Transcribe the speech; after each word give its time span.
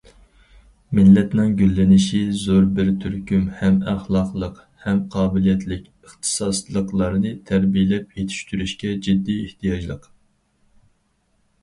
مىللەتنىڭ 0.99 1.51
گۈللىنىشى 1.57 2.21
زور 2.45 2.65
بىر 2.79 2.89
تۈركۈم 3.03 3.43
ھەم 3.59 3.77
ئەخلاقلىق، 3.91 4.57
ھەم 4.85 5.03
قابىلىيەتلىك 5.17 5.85
ئىختىساسلىقلارنى 6.07 7.35
تەربىيەلەپ 7.51 8.17
يېتىشتۈرۈشكە 8.21 8.95
جىددىي 9.09 9.45
ئېھتىياجلىق. 9.47 10.09